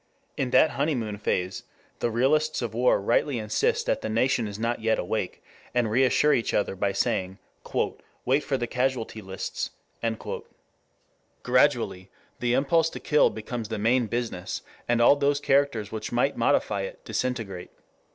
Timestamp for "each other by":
6.33-6.91